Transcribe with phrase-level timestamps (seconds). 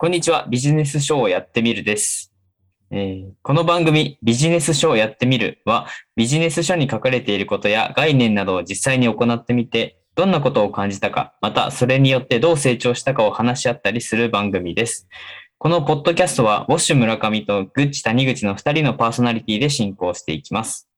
[0.00, 0.46] こんにちは。
[0.48, 2.32] ビジネス書をやってみるです。
[2.90, 15.06] えーこの番組、ビジネス書をやってみるは、ビジネス書に書かれていることや概念などを実際に行ってみて、どんなことを感じたか、またそれによってどう成長したかを話し合ったりする番組です。
[15.58, 20.88] このポッドキャストは、ウォッシュ村上とグッチ谷口の2人のパーソナリティで進行していきます。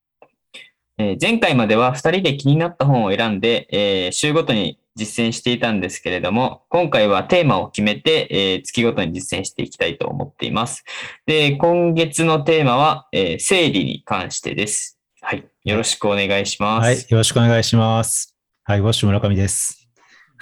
[0.96, 10.84] え前回までは2人で気になった本を選んで、えー週ごとに実践していたんですけれども、今回はテーマを決めて、えー月ごとに実践していきたいと思っています。
[11.26, 14.98] で、今月のテーマは、えー整理に関してです。
[15.22, 15.46] はい。
[15.64, 16.86] よろしくお願いします。
[16.86, 18.36] はい、よろしくお願いします。
[18.64, 19.88] はい、ウォッシュ村上です。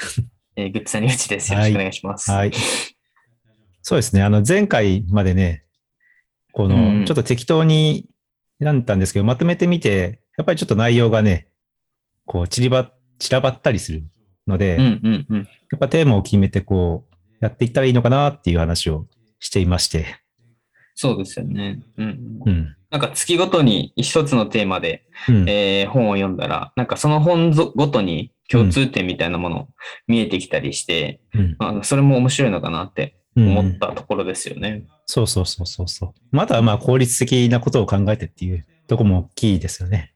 [0.56, 1.52] えーグッズ谷口です。
[1.52, 2.30] よろしくお願いします。
[2.30, 2.52] はい。
[3.82, 5.64] そうですね、あの、前回までね、
[6.52, 8.06] こうんの、ちょっと適当に
[8.60, 11.48] 選んだんですけど、まとめてみて、やっぱりちょっと内容がね、
[12.27, 14.02] こう、散りば、散らばったりする
[14.46, 15.42] ので、うんやうんうん。
[15.42, 19.06] っぱテーマを決めて、こう、やっていったらいいのかなっていう話を
[19.38, 20.06] していまして、
[20.94, 21.80] そうですよね。
[21.96, 22.40] うん。
[22.44, 22.77] うん。
[22.91, 25.48] なんか月ごとに一つのテーマで、うん。
[25.48, 29.69] えー本を読んだら、なんかその本ぞごとに共通点みたいなもの
[30.06, 34.82] 見えてきたりして、うんあのそれも面白いのかなってうん思ったところですよね。
[35.06, 36.12] そうそうそうそうそう。
[36.32, 40.12] またまあ効率的なことを考えてっていうとこも大きいですよね。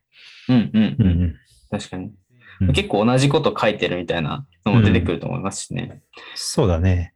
[0.48, 1.22] うんうんううんん。
[1.22, 1.34] うん。
[1.70, 2.12] 確かに。
[2.60, 6.02] うん結構同じこと書いてるみたいなのも出てくると思いますしね。
[6.34, 7.14] そうだね。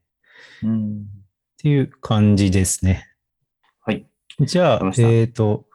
[0.63, 1.01] うん。
[1.01, 1.05] っ
[1.59, 3.07] ていう感じですね。
[3.85, 4.07] はい。
[4.41, 5.67] じゃあえっ、と、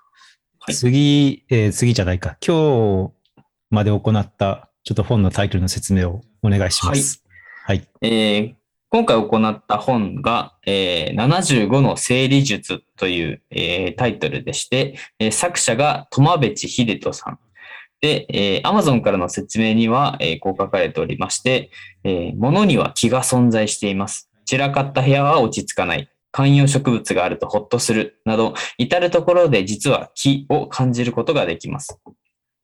[0.59, 2.38] はい次、えー次じゃないか。
[2.45, 3.14] 今日
[3.69, 7.23] まで行った、ちょっと本のタイトルの説明をお願いします。
[7.66, 7.88] はい。
[8.02, 8.53] えー
[8.89, 17.39] 今回行った本が、えー75の整理術という、えータイトルでして、えー作者が苫部地秀人さん。
[18.04, 21.72] で、えー Amazon からの説明には、えーこう書かれておりまして、
[22.04, 24.30] えー物には気が存在しています。
[24.44, 26.09] 散らかった部屋は落ち着かない。
[26.34, 28.20] 観葉植物があるとほっとする。
[28.26, 31.98] など、至るところで実は気を感じることができます。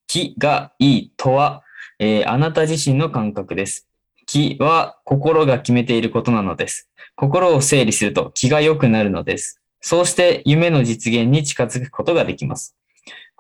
[0.08, 1.64] 気がいいとは、
[2.00, 3.88] えーあなた自身の感覚です。
[4.26, 6.90] 気は心が決めていることなのです。
[7.16, 9.62] 心を整理すると気が良くなるのです。
[9.80, 12.76] そうして夢の実現に近づくことができます。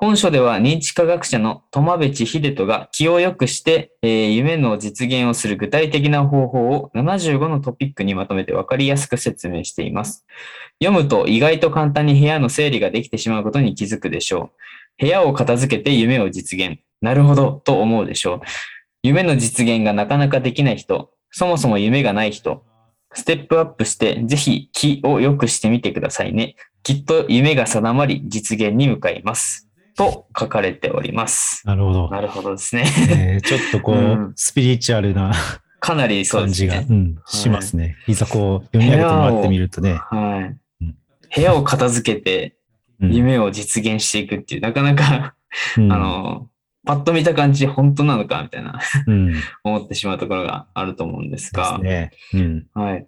[0.02, 10.26] 本書では認知科学者の苫部地秀人が気を良くして、えー夢の実現をする具体的な方法を75のトピックにまとめて分かりやすく説明しています。
[10.82, 14.52] 読むと意外と簡単に部屋の整理ができてしまうことに気づくでしょ
[15.00, 15.04] う。
[15.04, 16.80] 部屋を片付けて夢を実現。
[17.02, 18.40] なるほど、と思うでしょう。
[19.04, 22.64] 夢の実現がなかなかできない人、そもそも夢がない人、
[23.14, 26.56] ステップアップしてぜひ気を良くしてみてくださいね。
[26.84, 29.68] きっと夢が定まり実現に向かいます。
[29.96, 31.62] と書かれております。
[31.66, 32.10] なるほど。
[32.10, 32.86] なるほどですね。
[33.12, 35.34] えーちょっとこう、うんスピリチュアルな
[35.82, 37.00] かなりそう感じが、ですねう。
[37.02, 37.98] ん、しますね。
[38.08, 39.94] いざこう、読み上げてもらってみるとね。
[39.96, 40.50] は
[40.82, 40.96] いうん。
[41.36, 42.56] 部屋を片付けて
[43.02, 45.36] うん夢を実現していくっていう、なかなか、
[45.78, 46.50] うんあの、
[46.90, 52.10] パッと見た感じ本当なのかみたいなうん、で思ってしまうところがあると思うんですすが、ね。
[52.34, 52.68] うん。
[52.74, 53.08] はい。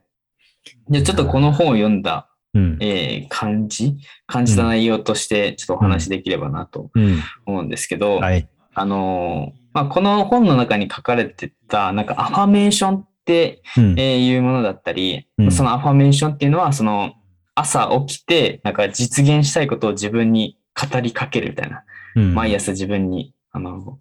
[0.89, 2.77] じゃあちょっとこの本を読んだ、うん。
[2.79, 3.97] えー感じ？
[4.27, 7.19] 感じた内容としてちょっとお話しできればなとうん。
[7.47, 8.47] 思うんですけど、はい。
[8.75, 13.99] あのーまあ、この本の中に書かれてた、なんかアファメーションってうん。
[13.99, 17.13] えーいうものだったり、うんそのアファメーションっていうのは、その
[17.55, 21.83] 朝起きて、なんか実現したいことを自分に語りかけるみたいな。
[22.15, 23.99] うん毎朝自分に、あの、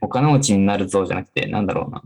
[0.00, 2.02] お金持ちになるぞじゃなくて、なんだろうな。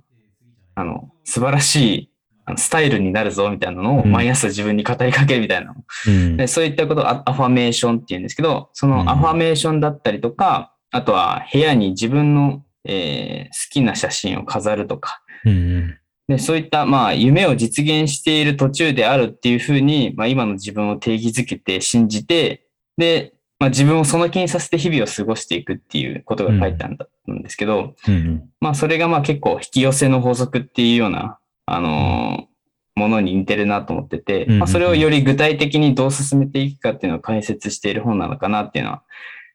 [0.75, 2.11] あの、素晴らしい
[2.57, 4.13] スタイルになるぞみたいなのをうん。
[4.13, 5.75] 毎朝自分に語りかけるみたいな。
[6.07, 6.37] うん。
[6.37, 8.93] でそういったことをアアファメーションっていうんですけど、そうん。
[8.93, 15.99] のアファメーションだったりとか、あとは部屋に自分の、えー好きな写真を飾るとか、うん。
[16.29, 32.55] で、そういった、まあ、夢を実現している途中であるっていうふうに、まあ、今の自分を定義づけて信じて、で、まあ、自分をその気にさせて日々を過ごしていくっていうことが書いてあるんですけど、うんまあ、それがまあ結構引き寄せの法則っていうような、あのー
[32.95, 39.03] ものに似てるなと思ってて、うんまあ、それをより具体的にどう進めていくかっていうのを解説している本なのかなっていうのは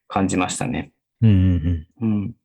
[0.08, 0.92] 感じましたね。
[1.22, 2.36] うんうんうん。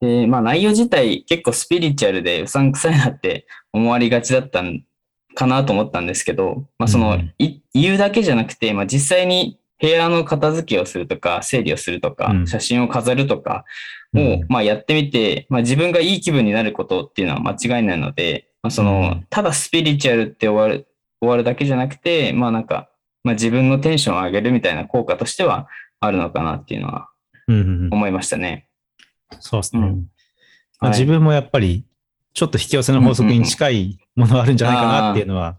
[0.00, 4.82] で、まあ内容自体結構スピリチュアルでうさんくさいなって思われがちだったん
[5.34, 13.64] かなと思ったんですけど、まあその、うんい言うだけじゃなくて、まあ実際に部屋の片付けをするとか、整理をするとか、うん写真を飾るとか
[14.14, 20.86] を、うんまあやってみて、まあ自分がいい気分になることっていうのは間違いないので、まあその、うんただスピリチュアルって終わる、
[21.20, 22.88] 終わるだけじゃなくて、まあなんか、
[23.24, 25.68] まあ自分のテンションを上げるみたいな効果としては
[26.00, 27.08] あるのかなっていうのは
[27.48, 28.68] うんうんうん思いましたね。
[29.40, 29.82] そうですね。
[29.82, 30.06] うん
[30.82, 31.86] 自分もやっぱり、
[32.34, 35.56] ちょっと引き寄せの法則に近いものがあるんじゃないかなっていうのは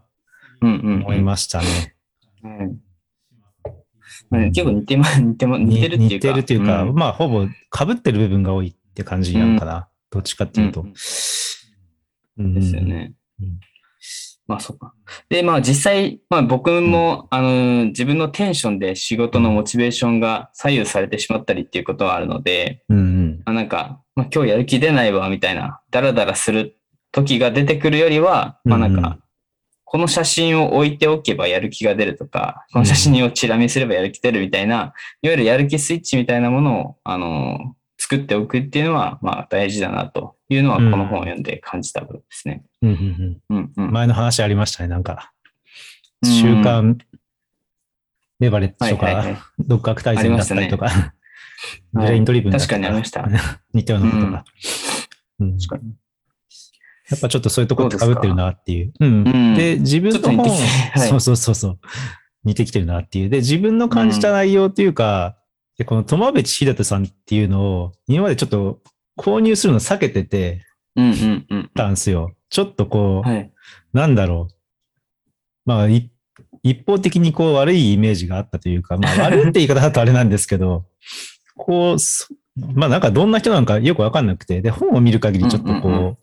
[0.62, 1.04] うんうんうん。
[1.06, 1.96] 思いましたね。
[2.44, 2.80] うん
[4.30, 6.14] まあね結構似てま、 似てま、似てるっていうか。
[6.16, 7.52] 似てるっていうか、んまあ、ほぼ被
[7.92, 9.88] ってる部分が多いって感じなのかな。
[10.10, 10.82] どっちかっていうと。
[10.82, 10.94] うん
[12.40, 12.82] うんですよ。
[12.82, 13.14] ね。
[13.42, 13.60] うん
[14.48, 14.94] まあそうか。
[15.30, 23.42] で、まあ実際、まあ僕も、あの、自分のテンションで仕事のモチベーションが左右されてしまったりっていうことはあるので、うんうん。
[23.46, 26.78] まあなんか、まあ今日やる気出ないわ、みたいな、ダラダラする
[27.12, 29.20] 時が出てくるよりは、まあなんうんうんか、
[29.90, 42.66] この写真を置いておけばやる気が出るとか、この写真をチラ見すればやる気出るみたいな、いわゆるやる気スイッチみたいなものを、あの、作っておくっていうのは、まあ大事だなというのは、この本を読んで感じた部分ですね。
[42.82, 43.72] うんうんうんうん。
[43.78, 45.32] うん前の話ありましたね、なんか。
[46.22, 46.98] うん習慣
[48.40, 49.24] レバレッジとか
[49.60, 51.14] 独学大全だったりとか、
[51.94, 53.26] ブレインドリブンだった確かにありました。
[53.74, 54.46] 似たようなことが。
[55.40, 55.94] うん確かに。
[57.10, 58.94] やっぱちょっとそういうとこって被ってるなっていう。
[59.00, 61.80] うんうんで、自分の本、はいそうそうそうそう。
[62.44, 63.30] 似てきてるなっていう。
[63.30, 65.38] で、自分の感じた内容っていうか、
[65.78, 68.82] でこの友部秀人さんっていうのを、今までちょっと
[69.18, 70.64] 購入するの避けてて
[70.96, 71.72] うんうんうん。
[71.76, 72.34] たんですよ。
[72.50, 73.52] ちょっとこう、はい。
[73.94, 74.54] なんだろう。
[75.66, 76.10] まあ、い
[76.64, 80.86] 一方的にこう悪いイメージがあったというか、まあ悪いって言い方だとあれなんですけど、
[81.56, 82.28] こう、そ
[82.74, 86.18] まあなんかどんな人なのかよくわかんなくて、で、本を見る限りちょっとこう、うんうんう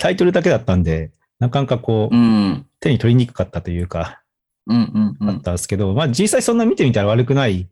[0.00, 2.66] タイトルだけだったんで、なかなかこう、うん。
[2.80, 4.22] 手に取りにくかったというか、
[4.66, 5.40] うんうんうあっん。
[5.42, 7.68] たんですけど、まあ実際そんな見てみたら悪くない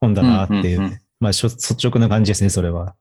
[0.00, 2.94] 本だなっていう、うんうんうんまあ率直な感じですね、それは。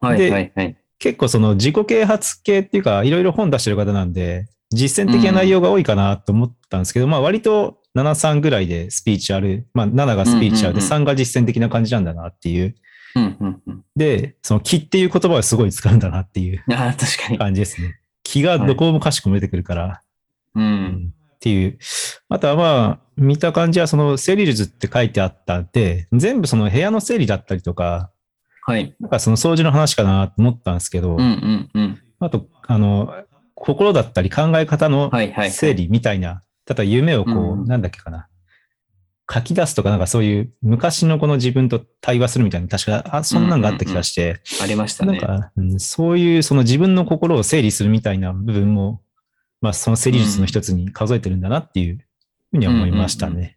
[0.00, 0.76] はいではいはい。
[0.98, 12.76] 結構その自己啓発系っていうか、いろいろ本出してる方なんで、実践的な内容が多いかなと思ったんですけど、まあ割と7、3ぐらいでスピーチある、まあ7がスピーチあるで、うんうん3が実践的な感じなんだなっていう。
[13.14, 13.84] うんうんうん。
[13.96, 17.38] で、その気っていう言葉をすごい使うんだなっていう 確かに。
[17.38, 18.00] 感じですね。
[18.22, 20.02] 気がどこもかしこも出てくるから、
[20.54, 20.60] う。
[20.60, 21.78] うんんっていう。
[22.28, 28.10] あとはまあ、見た感じはその整理術って書いてあったんで、全部その部屋の整理だったりとか、
[28.62, 28.94] はい。
[29.00, 31.98] なんかその掃除の話かなと思ったんですけど、うんうんうん。
[32.20, 33.12] あと、あの、
[33.54, 38.28] 心だったり考え方のはいはいはい整理みたいな、例えば夢をこう、うんなんだっけかな、
[39.32, 45.18] 書き出すとかなんかそういう昔のこの自分と対話するみたいな、確か、あ、そんなんがあった気がして、ありましたね。
[45.18, 49.02] なんか、うんそういうその自分の心を整理するみたいな部分も、
[49.60, 51.98] まあその整理術の一つに数えてるんだなっていう
[52.50, 53.56] ふうには思いましたね。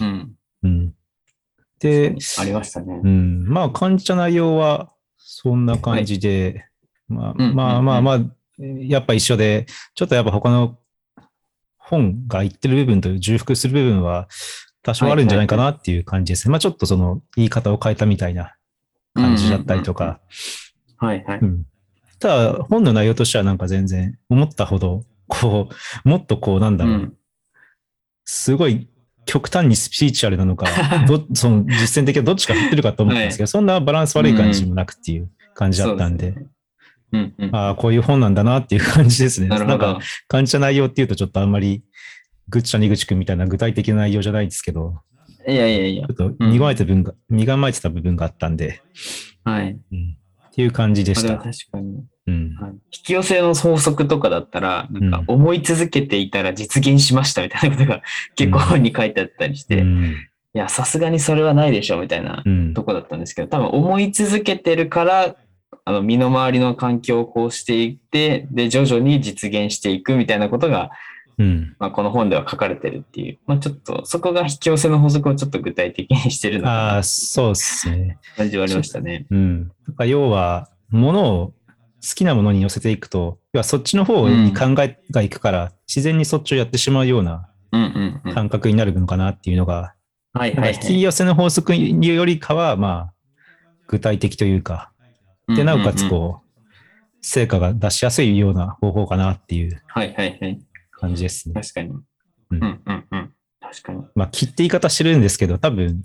[0.00, 0.36] うん。
[0.62, 0.94] うん。
[1.78, 3.06] で、ありましたねう。
[3.06, 6.64] ん、まあ感じた内容はそんな感じで、
[7.08, 8.18] まあうんまあまあまあ、
[8.58, 10.78] やっぱ一緒で、ちょっとやっぱ他の
[11.76, 14.28] 本が言ってる部分と重複する部分は
[14.86, 16.52] 多少あるんじゃないかなっていう感じですね。
[16.52, 18.54] まあちょっとその言い方を変えたみたいな
[19.14, 20.20] 感じだったりとか。
[20.96, 21.38] はいはい。
[21.40, 21.64] うん
[22.18, 25.68] ただ本の内容としてはなんか全然思ったほど、こ
[26.04, 27.16] う、もっとこうなんだろう、うん
[28.28, 28.88] すごい
[29.24, 30.66] 極端にスピーチュアルなのか、
[31.06, 36.46] どその実践的はどっちか振ってるかと思ったんですけど、そんなバランス悪い感じもなくっていう感じだったんで、そうすね
[37.12, 37.54] うんうん。
[37.54, 39.48] ああ、こういう本なんだなっていう感じですね。
[39.48, 40.00] なんか。
[40.26, 41.84] 感じた内容っていうとちょっとあんまり、
[42.48, 45.00] ぐっちゃにぐちくんみたいな具体的な内容じゃないですけど、
[45.48, 46.28] いやいやいやちょ。
[46.30, 48.82] っと身構えてる部分が、身構えてた部分があったんで、
[49.44, 49.78] はい。
[49.92, 50.16] うん
[50.50, 51.36] っていう感じでした。
[51.36, 52.02] 確かに。
[52.26, 52.54] うん。
[52.58, 58.02] はい引き寄せの法則とかだったら、なんかうん思い続けていたら実現しましたみたいなことが
[58.36, 60.14] 結構本に書いてあったりして、いうん。
[60.54, 65.36] や、さすがにそれはないでしょみたいなうんとこだったんですけど、多分思い続けてるから、
[65.84, 70.90] あの、身の回りの環境をこうしていって、で、徐々に実現していくみたいなことが、
[71.38, 71.76] うん。
[71.78, 78.18] まあ、この本では書かれてるっていう、まあ、ちょっと、そこが引き寄せの法則をちょっと具体的にしてるのかあそうですね。
[78.36, 79.26] 感じはありましたね。
[79.30, 79.72] うん。
[79.86, 81.52] なんか要は、ものを、
[82.08, 87.48] 好きなものに寄せていくと、要はそっちの方に考えがいくから、自然にそっちをやってしまうような。
[88.34, 89.94] 感覚になるのかなっていうのが、
[90.32, 90.78] はいはいはい。
[90.78, 93.12] き寄せの法則によりかは、まあ、
[93.88, 94.92] 具体的というか、
[95.48, 96.46] で、なおかつこう、
[97.20, 100.60] 成果が出しやすいような方法かなっていうはいはいはい。
[100.98, 101.54] 感じですね。
[101.54, 101.90] 確かに。
[101.90, 102.02] う
[102.50, 103.32] うんんうんうん。
[103.60, 104.04] 確かに。
[104.14, 106.04] まあ、切って言い方してるんですけど、多分、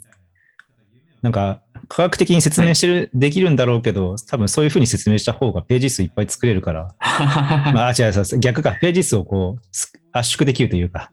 [1.22, 11.12] なんか、科学的に説明してる、できるんだろうけど、多分そういうふうに説明した方がページ数いっぱい作れるから、 まあ、あ違う逆か、ページ数をこう、す圧縮できるというか、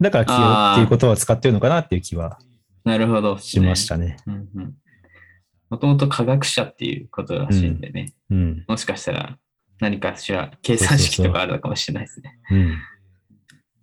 [0.00, 2.38] だから起用っていうことを使ってるのかなっていう気は
[2.84, 4.16] なるほど、しましたね。
[4.26, 4.74] うんうん。
[5.70, 8.12] もともと科学者っていうことらしいんでね。
[8.30, 8.64] うん。
[8.68, 9.38] もしかしたら
[9.80, 12.38] 何かしら計算式とかあるのかもしれないですね。
[12.50, 12.78] うん。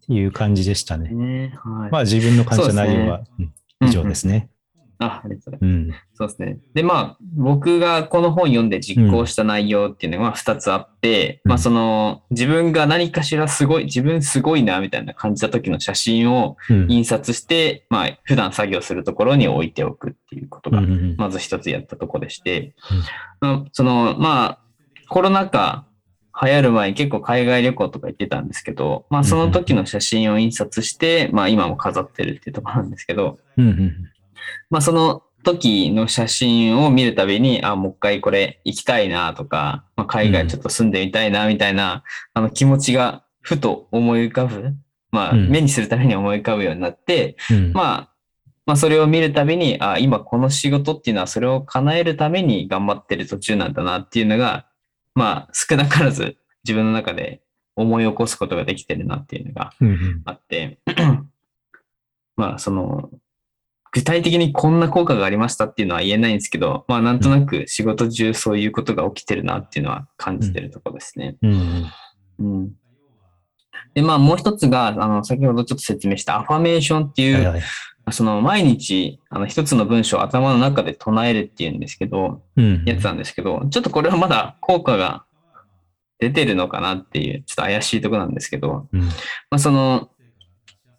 [0.03, 1.10] っていう感じでしたね。
[1.10, 1.91] ねはい。
[1.91, 3.53] まあ自分の感じた内容は、うん
[3.84, 4.51] 以上ですね。
[5.00, 5.65] あ、ありがとうございます。
[5.65, 5.96] うん。
[6.13, 6.58] そうですね。
[6.74, 16.91] で、まあ、僕がこの本読んで実行した内容っていうのが2つあって、うんまあ、その、自分が何かしらすごい、自分すごいな、みたいな感じた時の写真をうん。
[16.91, 22.75] 印刷して、まあ、普段作業するところに置いておくっていうことが、うんまず一つやったところでして、
[23.39, 24.60] まあその、まあ、
[25.10, 25.86] コロナ禍
[26.44, 34.12] 流行る前に結構海外旅行とか行ってたんですけど、まあ、その時の写真を印刷して、まあ、今も飾ってるっていうところなんですけど、うんうん。
[34.70, 44.74] まあ、その時の写真を見るたびに、あ、もう一回これ行きたいなとか、まあ、海外ちょっと住んでみたいなみたいな、あの気持ちがふと思い浮かぶ、
[45.12, 45.50] まあ、うん。
[45.50, 47.74] 目にするために思い浮かぶようになって、うん。
[47.74, 48.12] まあ、
[48.66, 54.68] まあ、それを見るたびに、あ、今この仕事っていうのはそれを叶えるために頑張ってる途中なんだなっていうのが、
[55.15, 57.41] まあ、少なからず自分の中で
[57.75, 60.80] 思い起こすことができてるなっていうのがうんうんあって、
[62.36, 63.10] まあ、その、
[63.94, 71.36] 具体的にこんな効果がありましたっていうのは言えないんですけど、まあ、なんとなく仕事中そういうことが起きてるなっていうのは感じてるところですね。
[71.41, 71.86] うん
[72.39, 72.72] うん。
[73.94, 77.62] で、まあ、もう一つが、あの、先ほどちょっと説明したアファメーションっていう、はいはい。
[78.12, 82.84] その毎日、あの、一つの文章を頭の中で唱えるっていうんですけど、うん。
[82.86, 85.26] やつなんですけど、ちょっとこれはまだ効果が
[86.20, 89.02] 出てるのかなっていう、ちょっと怪しいところなんですけど、うん。
[89.02, 89.10] ま
[89.52, 90.10] あ、その、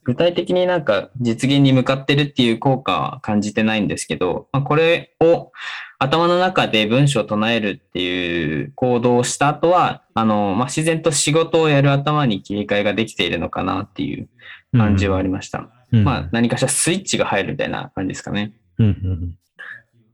[0.04, 5.52] 具体的になんか実現に向かってるっていう効果は感じてないんですけど、まあ、これを
[5.99, 14.28] 頭の中で文章を唱えるっていう行動をした後は、あの、まあ、自然と仕事をやる頭に切り替えができているのかなっていう
[14.76, 15.68] 感じはありました。
[15.92, 18.52] うんまあ、何かしらスイッチが入るみたいな感じですかね。
[18.78, 19.38] うんうん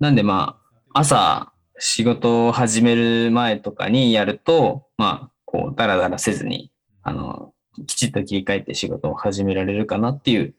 [0.01, 0.61] なんでま
[0.95, 6.71] あ、朝仕事を始める前とかにやると、まあ、こう、だらだらせずに、
[7.03, 7.53] あの、
[7.87, 10.55] きちっと切り替えて仕事を始められるかなっていう、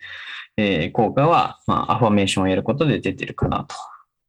[0.58, 3.68] えー効果は、まあ、アファメーションをやることで出てるかな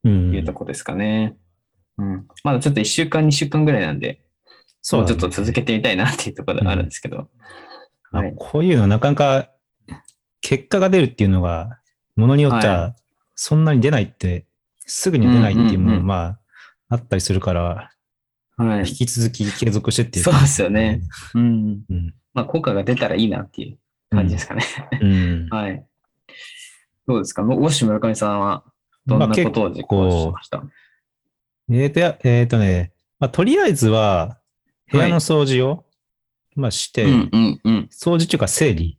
[0.04, 1.36] うんというところですかね。
[1.98, 2.28] うん。
[2.44, 4.20] まだちょっと1週間、2週間ぐらいなんで、
[4.92, 7.28] もうちょっと続けてみたいなっていうところであるんですけど。
[8.10, 8.34] はい。
[8.36, 9.50] こういうのなかなか
[10.40, 11.78] 結果が出るっていうのが、
[12.16, 12.96] ものによってはは
[13.34, 14.46] そんなに出ないって、
[14.86, 16.38] すぐに出ないっていうものもうんうんうんまあ、
[16.88, 17.90] あったりするから、
[18.56, 18.78] はい。
[18.80, 20.24] 引き続き継続してっていう。
[20.24, 21.02] そうですよね。
[21.34, 21.82] うん。
[21.88, 22.14] うん。
[22.34, 23.78] まあ、効果が出たらいいなっていう
[24.10, 24.62] 感じですかね。
[25.00, 25.48] うん。
[25.52, 25.84] はい。
[27.06, 27.42] どうですか？
[27.42, 28.64] もウォッシュ村上さんは、
[29.06, 30.62] どんなことを実行しました、
[31.70, 34.38] えっ、と、やえっ、とね、まあ、とりあえずは、
[34.90, 35.84] 部屋の掃除を、
[36.56, 37.88] まあ、して、うんうんうん。
[37.92, 38.98] 掃除っていうか整理。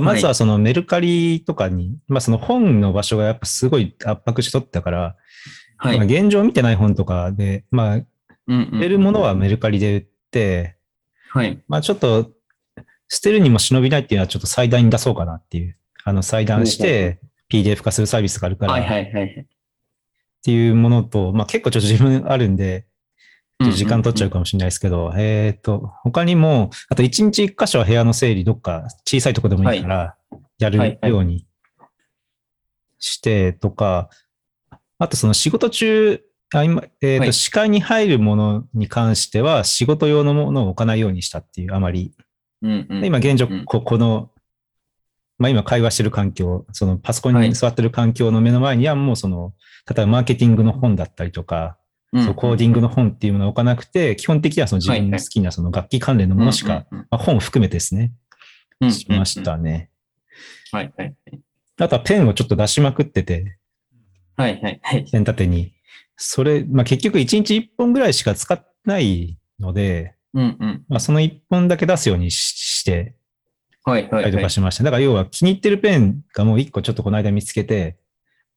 [0.00, 5.16] まずはそのメルカリとかに、まあその本の場所がやっぱすごい圧迫しとったから、
[5.76, 5.98] はい。
[5.98, 8.00] まあ現状見てない本とかで、まあ
[8.46, 10.76] 売れるものはメルカリで売って、
[11.32, 11.62] はい。
[11.66, 12.30] まあちょっと
[13.08, 17.20] 捨てるにも忍びないっていうのはちょっと最大に出そうかなっていう、あの裁断して、
[17.50, 19.46] PDF 化するサービスがあるから、はいっはいはい。
[20.42, 22.86] ていうものと、まあ結構ちょっと自分あるんで、
[23.70, 30.16] 時間取っちゃうかもしれないですけど、えっ、と、他にも、あと1日1箇所は部屋の整理どっか小さいとこでもいいから、
[30.58, 31.46] やるように
[32.98, 34.10] してとか、
[34.98, 36.22] あとその仕事中、
[36.52, 37.32] あ今、えっ、と、はい。
[37.32, 42.12] 視界に入るものに関しては仕事用のものを置かないようにしたっていう、あまり。
[42.62, 44.30] うんうんで今現状うん、ここの、
[45.38, 47.48] まあ今会話してる環境、そのパソコンはい。
[47.48, 49.54] に座ってる環境の目の前にはもうその、
[49.88, 51.76] 例えばマーケティングの本だったりとか、
[52.12, 58.12] うんそうコーディングの本っていうものを置かなくて、基本的にはその自分の好きなその楽器関連のものしか、まあ、本を含めてですね、
[58.82, 59.88] うんしましたね。
[60.72, 61.14] はいはい。
[61.78, 63.58] あとはペンをちょっと出しまくってて、
[64.36, 65.08] はいはいはい。
[65.10, 65.72] ペン立てに。
[66.24, 70.84] それ、まあ結局1日1本ぐらいしか使ってないので、うんうん。
[70.88, 73.14] まあその1本だけ出すようにしして、
[73.84, 74.42] はいはいとはい。
[74.42, 74.84] かしました。
[74.84, 77.96] だから要は気に入ってるペンがもう1個ちょっとこの間見つけて、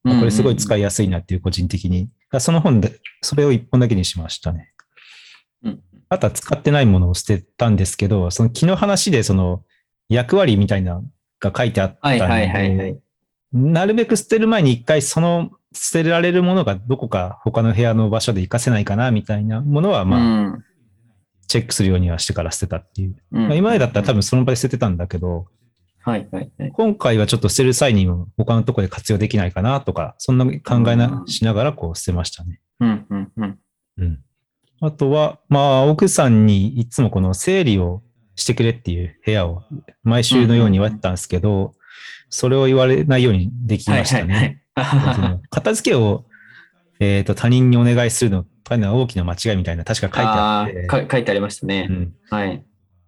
[0.03, 0.79] あこれすごい使い。
[0.79, 2.09] いやすいなっていう個人的に。
[2.39, 4.71] その本で、それを1本だけにしましたね。
[5.63, 9.63] うんあとは使ってないものを捨てたんですけど、その気の話でその
[10.07, 11.03] 役割みたいなの
[11.39, 12.99] が書いてあったので、はいはいはいはい。
[13.53, 20.57] なるべく捨てる前に一回その捨てられるものがどこか他の部屋の場所で活かせないかなみたいなものはまああ、
[21.47, 23.15] チェックするようにはしてから捨てたっていう。
[23.31, 25.47] うんまあ今までだったら多分その場で捨ててたんだけど、
[26.05, 26.71] はいはいはい。
[26.71, 30.51] 今回はちょっと捨てる際にも他のところで活用できないかなとか、そんな考
[30.91, 32.61] えなうんしながらこう捨てましたね。
[32.79, 33.59] うんうんうん。
[33.97, 34.19] うん。
[34.81, 38.03] あとは、まあ奥さんにいつもこの整理を
[38.35, 39.63] してくれっていう部屋を
[40.03, 41.73] 毎週のように言われてたんですけど、
[42.29, 44.61] それを言われないようにできはいましたね。
[45.49, 46.25] 片付けを、
[46.99, 51.93] えー、と他人にお願いするのというのは大きな間違いみたいな確か書いてあって、書いてありましたねう。
[51.93, 52.65] ん、はい。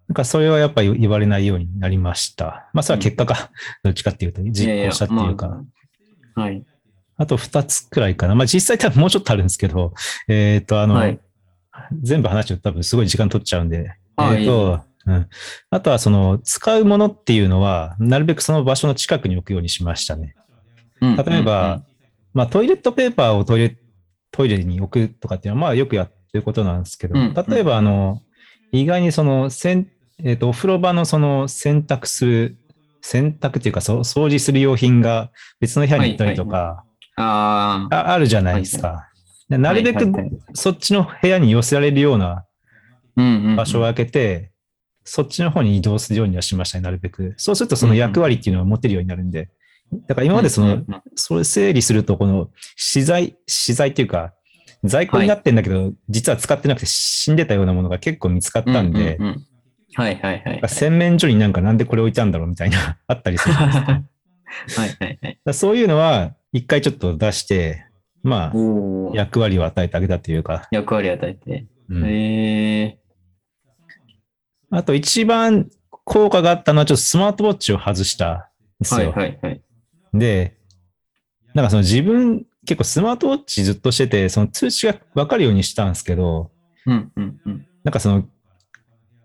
[0.08, 2.68] なんかそれはやっぱり言われないようになりました。
[2.72, 3.50] まあそれは結果が、
[3.84, 5.64] どっちかっていうと実行したっていうか、ま
[6.36, 6.64] あはい。
[7.16, 8.34] あと2つくらいかな。
[8.34, 9.92] まあ実際多分もうちょっとあるんですけど、
[10.28, 11.20] えっ、と、あの、はい
[12.02, 13.92] 全部話し多分すごい時間取っちゃうんで。
[14.16, 15.28] あえっ、と、うん。
[15.70, 20.34] あとはその、使うものっていうのは、なるべくその場所の近くに置くようにしましたね。
[21.00, 21.16] うん。
[21.16, 21.82] 例えば、
[22.34, 23.76] まあトイレットペーパーをトイレ、
[24.30, 28.22] トイレに置くとかっていうのは、まあよくやってることなんですけど、例えばあの、
[28.72, 29.88] 意外にその、せん
[30.24, 32.58] えっ、と、お風呂場のその洗濯する、
[33.02, 36.84] 洗濯っていうか、そう掃除する用品が別の部屋に行ったりとか、
[37.16, 39.08] ああ、ああるじゃないですか。
[39.48, 40.12] でなるべく
[40.52, 42.44] そっちの部屋に寄せられるような
[43.56, 44.50] 場所を空けて、
[45.04, 47.34] そっちの方に移動するようにはしましたね、なるべく。
[47.36, 49.50] そうするとその役割っていうのを持てるようになるんで。
[49.92, 54.34] だから今までその、うんうんうんそれ整理すると、この資材、資材っていうか、
[54.84, 59.46] 在庫になってんだけど、実は使ってなくて死んでたようなものが結構見つかったんで、うんうんうん
[59.94, 60.68] はいはいはい。
[60.68, 63.86] 洗面所になんかなんでこれ置いたんだろうみたいな、 あったりするじゃないですか。
[63.86, 64.02] だか
[64.80, 65.40] はいはいはい。
[65.44, 67.84] らそういうのは、一回ちょっと出して、
[68.22, 71.66] まあ、役割を与えてあげたというか、役割与えて。
[71.88, 72.98] うんへえ
[74.70, 75.70] あと一番
[76.04, 79.12] 効果があったのはちょっとスマートウォッチを外したんですはいよ。
[79.12, 79.62] はいはい。
[80.14, 80.56] で、
[81.54, 86.50] なんかその自分、結構スマートウォッチずっとしてて、その通知がわかるようにしたんですけど、
[86.86, 87.66] うんうんうん。
[87.84, 88.24] なんかその、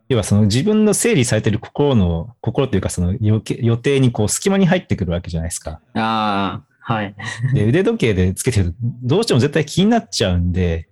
[0.09, 5.81] 要はその自分の整理されてる心の、心というかその予定予定にこう隙間に入ってくるわけじゃないですか。
[5.95, 7.15] ああ、はい。
[7.53, 10.89] で、腕時計でつけてると、どうしても絶対気になっちゃうんで、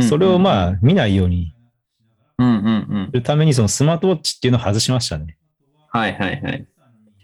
[0.00, 1.54] それをまあ見ないように
[2.38, 3.12] うんうんうんす。
[3.12, 5.36] るためにそのスマートウォッチっていうのを外しましたね。
[5.88, 6.66] はいはいはい。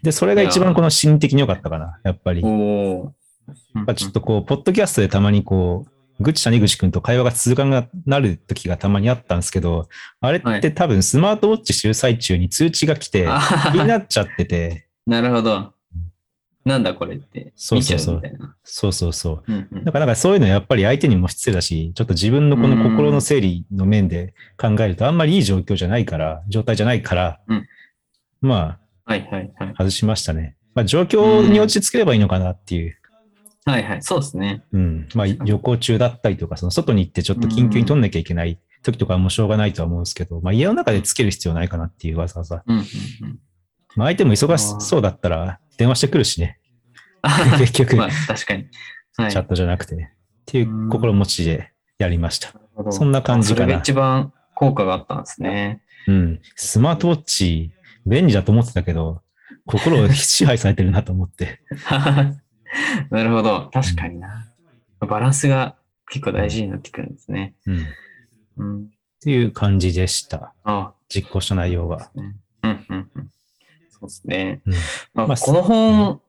[0.03, 2.43] で、それが一番この心理的に良かったかな、やっぱり。
[2.45, 3.15] おお。
[3.75, 9.89] やっぱちょっとこう、ポッドキャストでたまにこう、ぐっち谷口くんと会話が続かなくなる時がたまにあったんですけど、
[10.21, 13.41] あれって多分スマートウォッチしてる最中に通知が来て、あ
[13.73, 15.73] 気になっちゃってて、 なるほど。
[16.65, 17.53] なんだこれって。
[17.57, 18.57] そうそうそう見ちゃみたいな。
[18.63, 19.45] そうそうそう。
[19.49, 27.67] うんうんだからなんかそういうのやっぱり相手にも失礼だし、ちょっと自分のこの心の整理の面で考えるとあんまりいい状況じゃないから、状態じゃないから、うん
[28.41, 28.79] ま
[29.13, 29.75] はいはいはいあ。
[29.79, 30.57] 外しましたね。
[30.75, 32.97] まあ状況に落ち着ければいいのかなっていう。
[33.65, 34.03] はいはい。
[34.03, 34.65] そうですね。
[34.73, 35.09] うん。
[35.15, 42.63] まあ旅行中だったりとか、その外に行ってちょっと緊急に取んなきゃいけない時とかはもうしょうがないとは思うんですけど、まあ家の中でつける必要ないかなっていうわざわざ。
[42.67, 42.83] うんうんう
[43.27, 43.39] ん。
[43.97, 46.59] まあ相手も忙しそうだったら電話してくるしね。
[47.59, 48.67] 結局まあ確かに。
[49.17, 49.31] はい。
[49.31, 49.95] チャットじゃなくて。
[49.95, 49.99] っ
[50.47, 52.53] ていう心持ちでやりました。
[52.91, 55.83] そんな感じかなそれが一番効果があったんですね。
[56.09, 56.41] うん。
[56.57, 57.73] スマートウォッチ、
[58.07, 59.23] 便利だと思ってたけど、
[59.67, 61.61] 心を支配されてるなと思って。
[63.11, 63.71] なるほど。
[63.73, 64.49] 確かにな。
[65.01, 65.77] バランスが
[66.11, 67.55] 結構大事になってくるんですね。
[67.67, 67.79] うん。
[67.79, 67.81] っ
[68.57, 68.91] うん。
[69.21, 70.55] ていう感じでした。
[70.65, 72.11] あ実行した内容は。
[72.15, 72.25] うん
[72.63, 73.31] うんうん。
[73.91, 74.63] そうですね。
[74.67, 74.73] うん
[75.15, 76.21] まあまあ、この本、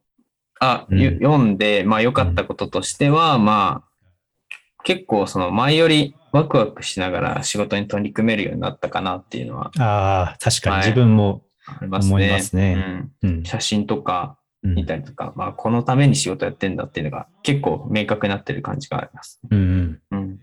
[0.60, 12.12] あ、うんよ読んで、まあ良かったこととしては、まあ、結構その前よりワクワクしながら仕事に取り組めるようになったかなっていうのはああ、確かにはい自分も、ありますね。
[12.12, 13.44] 思いますねうんうん。
[13.44, 19.42] 写真とかうん見たりとか、まあこのために仕事やってんだっていうのが結構明確になってる感じがあります。
[19.52, 20.18] うんうん。
[20.18, 20.40] うん。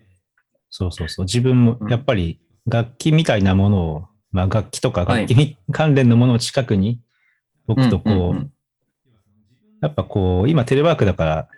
[0.68, 1.24] そうそうそう。
[1.24, 7.00] 自分もやっぱり楽器みたいなものを、まあ楽器とか楽器に関連のものを近くに
[7.66, 8.50] 置くと、こう、
[9.80, 11.48] やっぱこう、今テレワークだから、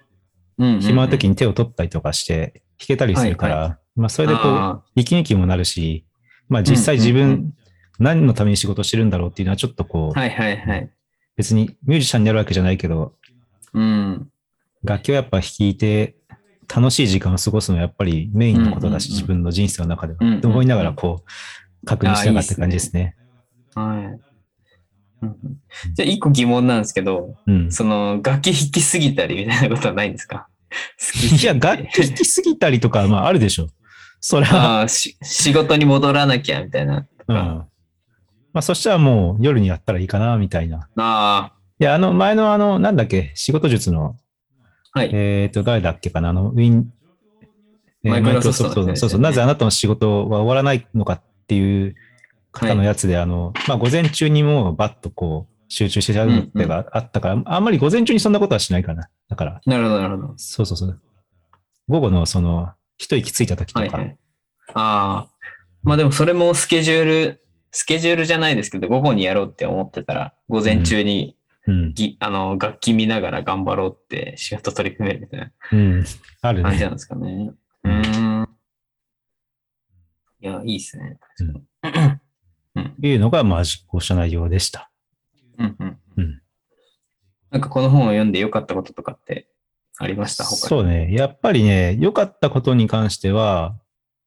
[0.81, 6.07] 暇な時に手を取ったりとかして弾けたりするから、まあそれでこう、あ息抜きもなるし、
[6.49, 7.55] まあ実際自分、
[8.03, 10.91] 何のために仕事してるんだろうっていうのはちょっとこう、ーはいはいはい。
[11.37, 13.15] 別にミュージシャンになるわけじゃないけど、
[13.73, 14.29] うん。
[14.85, 16.17] 楽器をやっぱ弾いて
[16.75, 20.19] 楽しい時間を過ごすのはやっぱりメインのことだし、自分の人生の中では。
[20.21, 21.23] うんうんうんと思いながらこ
[21.83, 23.17] う、確認しながらって感じですね。
[23.75, 24.21] はい。
[25.95, 27.71] じゃあ一個疑問なんですけど、うん。
[27.73, 30.49] その楽器弾きすぎたりみたいなことはないんですか？
[31.41, 33.69] いや、楽器弾きすぎたりとか、まああるでしょ。
[34.21, 34.87] それは。
[34.89, 35.17] 仕
[35.53, 37.07] 事に戻らなきゃみたいな。
[37.29, 37.65] うん。
[38.53, 40.89] まあそしたらもう夜にやったらいいかな、みたいな。
[40.97, 44.17] あいや、あの前のあの、なんだっけ、仕事術の、
[44.93, 45.11] あ、はい。
[45.13, 46.93] えっ、と、誰だっけかな、あの、ウィン、
[48.05, 51.95] えーマイクロソフトのそうそう、ねなぜあなたの仕事は終わらないのかっていう
[52.51, 59.09] 方のやつで、あの、まあ、午前中にもうバッとこう、集中してやるってがあったから、あんまり午前中にそんなことはしないかな。
[59.29, 60.35] だから、なるほど、なるほど。
[60.37, 61.01] そうそうそう。
[61.89, 64.17] 午後のその、一息ついた時とか、はいはい。
[64.75, 65.33] ああ。
[65.83, 67.42] まあでもそれもスケジュール、
[67.73, 76.05] スケジュールじゃないですけど、午後にやろうって思ってたら、午前中にうん、ぎ、あの、楽器見ながら頑張ろうって仕事取り組めるみたいなうん、
[76.41, 76.65] あるね。
[76.65, 77.53] 感じなんですかね。
[77.85, 78.49] うーん。
[80.41, 81.19] いや、いいですね。
[82.75, 82.95] うん。
[83.01, 84.91] いうのが、まあ、実行した内容でした。
[85.59, 85.77] うん。
[85.79, 85.99] うん。
[86.17, 86.43] うん
[87.53, 89.47] なんかこの本を読んで良かったこととかって
[89.99, 90.45] ありました？
[90.45, 91.13] そうね。
[91.13, 93.77] やっぱりね、良かったことに関しては、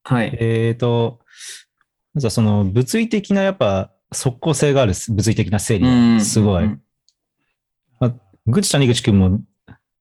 [0.03, 0.37] はい。
[0.39, 1.19] えっ、と、
[2.15, 6.19] まずはその物理的なやっぱ即効性がある物理的な整理が。
[6.21, 6.63] すごい。
[6.63, 6.81] うん。
[8.47, 9.41] ぐち谷口くんも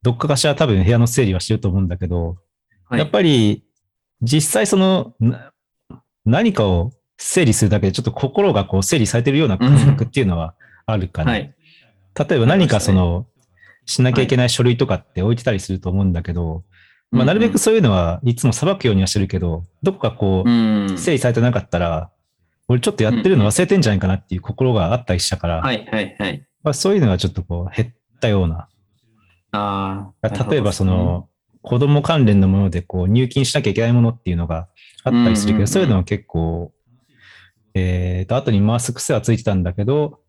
[0.03, 2.37] どっかかしら多分部屋の整理はしてると思うんだけど、
[2.85, 3.01] はい。
[3.01, 3.65] やっぱり
[4.23, 5.53] 実際そのな
[6.25, 10.55] 何かを整理するだけでちょっと心がこう整理されてるような感覚っていうのは
[10.87, 11.33] あるかな。
[11.33, 11.55] はい。
[12.17, 13.27] 例えば何かその、
[13.87, 16.63] しなきゃいけない書類とかって置いてたりすると思うんだけど、
[17.15, 20.53] まあ、なるべくそういうのはいつも裁くようにはしてるけど、どこかこうう、
[20.93, 20.99] ん。
[20.99, 22.11] 整理されてなかったら、
[22.69, 26.47] 俺ちょっとやってるの忘れてんじゃないかなっていう心があったりしたから、はいはいはい。
[26.63, 28.69] まあ、そういうのがちょっとこう減ったような。
[29.53, 30.29] ああ。
[30.29, 31.29] 例えばその、
[31.63, 34.69] 子供関連のものでこう入金しなきゃいけないものっていうのが
[35.03, 36.73] あったりするけど、そういうのは結構、
[37.73, 40.21] えっと、後に回す癖はついてたんだけど、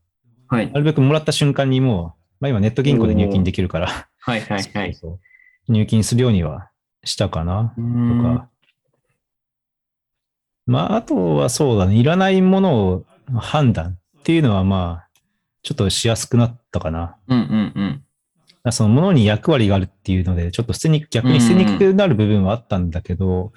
[0.48, 0.80] はいな。
[0.80, 4.98] るべくもらった瞬間にもう、まあ今ネット銀行で入金できるから、はいはいはい。
[5.67, 6.69] 入金するようには
[7.06, 8.50] したかな、とうんか。
[10.65, 15.10] まあ、あとはそうだね、いらないものを判断っていうのはまあ、
[15.63, 17.18] ちょっとしやすくなったかな。
[17.28, 18.04] うんうん
[18.65, 18.72] うん。
[18.72, 23.52] そのものに役割があるっていうので、ちょっと捨てに、逆に捨てにくくなる部分はあったんだけど、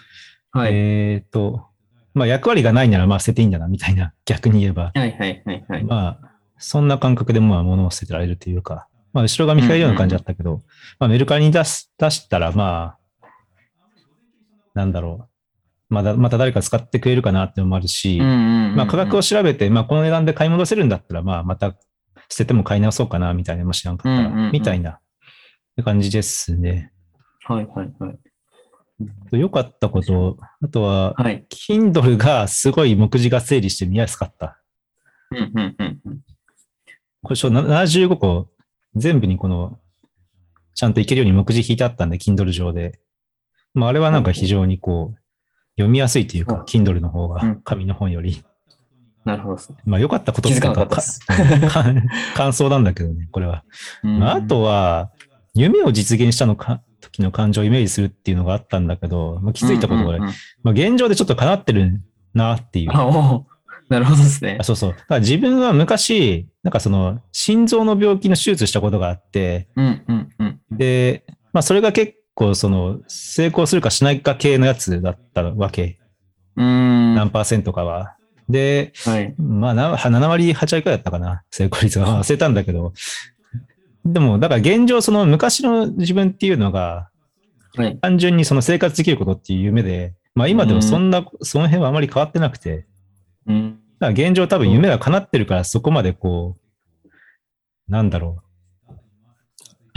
[0.53, 0.73] はい。
[0.73, 1.67] えっ、と、
[2.15, 4.93] まあ役割がないならまあ捨てていいんだな、みたいな、 逆に言えば。
[4.95, 5.85] はいはいはいはい。
[5.85, 10.63] まあ、そんな感覚でまあ物を捨ててられるというか、まあ後ろ髪控えるような感じだったけど、
[10.99, 12.98] まあメルカリに出す、出したらまあ、
[14.79, 15.29] なんだろ
[15.91, 15.95] う。
[15.95, 21.75] まだ、また誰か使ってくれるかなってのもあるし、まあ価格を調べて、まあこの値段で買い戻せるんだったら、まあまた
[22.29, 25.01] 捨てても買い直そうかな、みたいな、もしなかったら、みたいな
[25.85, 26.93] 感じですね。
[27.45, 28.19] はいはいはい。
[29.33, 31.45] 良かったこと、あとは、はい。
[31.51, 34.61] Kindle がすごい目次が整理して見やすかった。
[35.31, 36.21] うんうんうんうん。
[37.23, 38.49] これちょ75個
[38.95, 39.81] 全部にこの、
[40.75, 43.01] ちゃんといけるように目次引いてあったんで、Kindle 上で。
[43.79, 45.19] まあ、あれはなんか非常にこう、
[45.77, 48.45] 読みやすいというかうん、Kindle の方がうん、紙の本より。
[49.25, 49.77] なるほどですね。
[49.85, 50.89] まあ、良かったことですかか
[52.35, 53.65] 感想なんだけどね、これは。
[54.03, 55.11] うんまあ、あとは、
[55.55, 62.03] 夢を実現したのか、時の感情をイメージするっていうのがあったんだけど、まあ、気づいたことが、うんうんうんまあ、現状でちょっと叶ってる
[62.35, 62.93] なっていう。
[63.89, 64.65] なるほどですねあ。
[64.65, 64.91] そうそう。
[64.91, 70.61] だから自分は昔、なんかその、心臓の病気の手術したことがあって、うんうんうん。
[70.71, 75.99] で、まあそれが結構その、成功するかしないか系のやつだったわけ。
[76.57, 77.15] うーん。
[77.17, 78.17] 何パーセントかは。
[78.49, 79.35] で、はい。
[79.39, 81.43] まあな7割、8割くらいだったかな。
[81.51, 82.93] 成功率がまあ忘れたんだけど。
[84.05, 87.11] でも、だから現状その昔の自分っていうのが、
[87.75, 87.99] はい。
[87.99, 92.87] 単純にその生活できることっていう夢で、まあ今でもそんな、その辺はあまり変わってなくて、
[93.47, 93.81] うん。
[93.99, 96.57] だから現状多分夢が叶ってるからそこまでこ
[97.05, 98.48] う、なんだろう。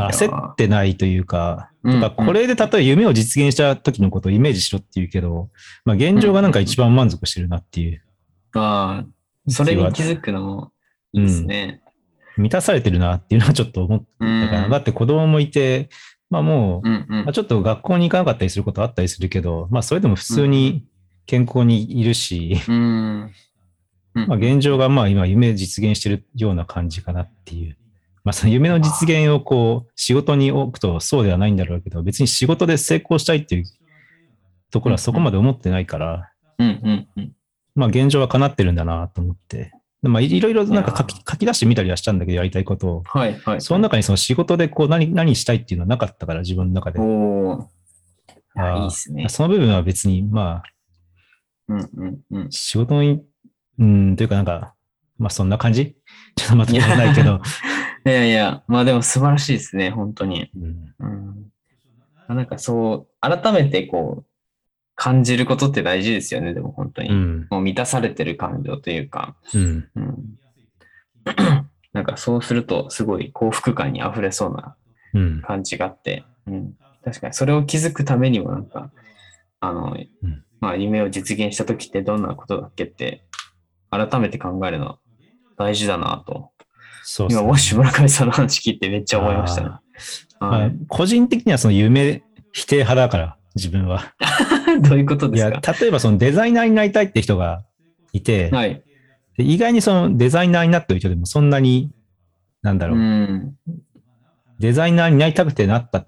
[0.10, 5.50] 焦ってないというか、うんとかこれで例えば夢を実現した時のことをイメージしろっていうけど、
[5.86, 8.04] まあ現状がなんか一番満足してるなっていう。
[8.54, 10.72] ああ、それに気づくのも
[11.14, 11.82] いいですね。
[12.38, 14.50] 満たされてるなっていうのはちょっと思ったうん。
[14.50, 14.70] かな。
[14.70, 15.90] だって子供もいて、
[16.30, 20.86] まあもう、うんうんまあ、ちょっと学校に行かなかったりすることあったりするけど、まあそれでも普通に
[21.26, 22.76] 健康にいるし、うん。
[22.76, 27.78] うんまあ現状がまあ今夢実現してるような感じかなっていう。
[28.24, 33.64] まあその夢の実現をこう仕事に置くとそうではないんだろうけど、別に仕事で成功したいっていう
[34.70, 37.32] ところはそこまで思ってないから、うんうんうん。
[37.76, 39.72] まあ現状は叶ってるんだなと思って。
[40.04, 43.04] でまあいろいろなんか書きい書き出してみたりはしたんだけど、やりたいことを。
[43.06, 43.62] はいはい。
[43.62, 47.00] その中にその仕事でこう何何したいっていうのはなかったから、自分の中で。
[47.00, 47.66] おー
[48.56, 49.30] あーいいですね。
[49.30, 50.64] その部分は別に、まあ、
[51.70, 52.52] うんうんうん。
[52.52, 53.22] 仕事のい、
[53.80, 54.74] うん、というかなんか、
[55.18, 55.96] まあそんな感じ？
[56.36, 57.42] ちょっとまとめないけど。
[58.06, 60.50] いやいや、まあでも素晴らしいですね、本当に。
[60.56, 61.06] うんう
[62.34, 62.36] ん。
[62.36, 64.26] なんかそう、改めてこう、
[64.96, 67.10] 感じることって大事ですよね、でも本当に。
[67.10, 67.48] うん。
[67.50, 69.90] もう満たされてる感情というか、うん。
[69.96, 70.16] うん。
[71.94, 74.76] なんかそうすると、すごい幸福感に溢れそうな
[75.14, 75.42] うん。
[75.42, 76.74] 感じがあって、うん。
[77.04, 78.92] 確かにそれを気づくためにもなんか、
[79.60, 80.08] あの、ん
[80.60, 83.26] まあ夢を実現した時ってどんなことだっけって、
[83.90, 85.00] 改めて考えるのは
[85.58, 86.51] 大事だなと。
[87.02, 89.70] 今、そうそうウォッシュ村上さんの話聞いてめっちゃ思いましたね。
[90.40, 94.14] まあはい、個人的にはその夢否定派だから、自分は。
[94.82, 95.74] どういうことですか？
[95.80, 97.64] 例えばそのデザイナーになりたいって人が
[98.14, 98.84] いて、はい。
[99.38, 101.92] で意外にそのデザイナーになってる人でもそんなに、
[102.62, 102.98] なんだろう。
[102.98, 103.56] う、ん。
[104.60, 106.06] デザイナーになりたくてなった、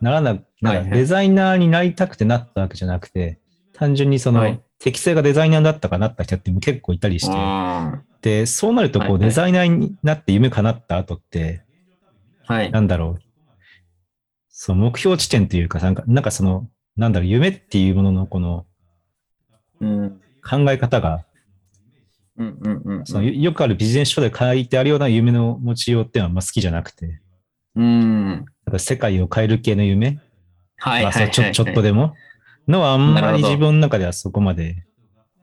[0.00, 3.38] ならな、なデザイナーになりたくてなったわけじゃなくて、
[3.72, 4.60] 単純にその、はい。
[4.78, 7.32] 適性がデザイナーだったかなった人って結構いたりして、
[8.20, 12.70] あで、そうなるとこう、デザイナーになって夢叶った後って、ーはい。
[12.70, 13.22] なんだろう。
[14.48, 18.66] その目標地点というか、なんか、なんかその、なんだろう、夢っていうもののこの
[19.80, 20.20] うん。
[20.42, 21.24] 考え方が、
[22.36, 23.06] うんうんうん。
[23.06, 27.20] そのよよくあるビジネス書で書いてあるような夢の持ちようっていうのはあんま好きじゃなくて、
[27.76, 28.28] うん。
[28.28, 30.20] なんか世界を変える系の夢、
[30.78, 32.14] はいちょちょっとでも、
[32.66, 34.84] のはあんまり自分の中ではそこまで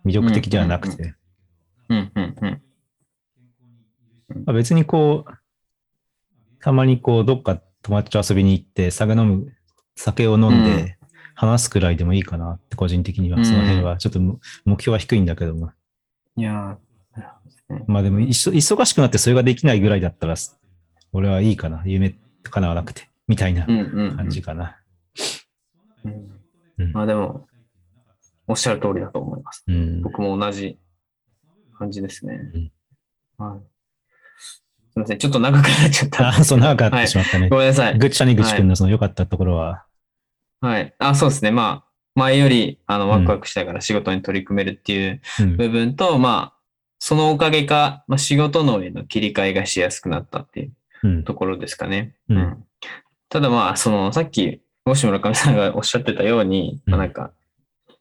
[0.05, 1.15] 魅力的ではなくて、
[1.89, 2.61] うんうんうん。
[4.29, 5.33] まあ、別にこう、
[6.59, 9.53] たまにこう、どっか友達と遊びに行って、酒飲む、
[9.95, 10.97] 酒を飲んうんで
[11.33, 15.71] 話すくらいでもいいかなって、個人的には、うんその辺は、ちょっとむ目標は低いんだけども。
[16.35, 16.77] いや
[17.87, 20.35] まあでも、忙しくなってそれができないぐらいだったら、
[21.11, 21.83] 俺はいいかな。
[21.85, 24.77] 夢叶わなくて、みたいなうんうんうん感じかな。
[26.05, 26.11] うん
[26.79, 27.47] うんまあでも、
[28.47, 29.63] おっしゃる通りだと思います。
[29.67, 30.01] うん。
[30.01, 30.79] 僕も同じ
[31.77, 32.39] 感じですね。
[33.37, 33.76] はい。
[34.97, 35.17] すみません。
[35.19, 36.27] ちょっと長くなっちゃった。
[36.29, 37.49] あ、そう、長くなってしまったね。
[37.49, 37.97] ごめんなさい。
[37.97, 39.86] ぐっちゃにぐちくんのその良かったところは、
[40.62, 40.93] はい。
[40.97, 41.51] あ、そうですね。
[41.51, 45.57] まあ、前より、あの、んワクワクしながら仕事に取り組めるっていううん。
[45.57, 46.60] 部分と、まあ、
[46.99, 50.71] そのおかげか、まあ、仕事のへの切り替えがしやすくなったっていう
[51.03, 51.23] うん。
[51.23, 52.15] ところですかね。
[52.29, 52.63] うん
[53.29, 57.31] ただまあ、その、さっき、大村上さんがおっしゃってたように、うんまあなんか、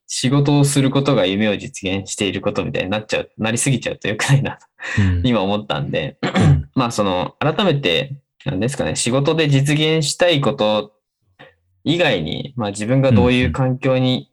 [0.06, 4.66] 仕事をすることが夢を実現していることみたいになっちゃう、なりすぎちゃうと良くないなと、
[5.00, 10.92] うん今思ったんで、う んまあその、改めて、なんですかね、仕事で実現したいこと
[11.84, 14.30] 以外に、まあ自分がどういう環境に